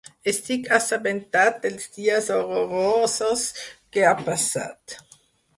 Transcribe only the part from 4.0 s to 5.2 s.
ha passat.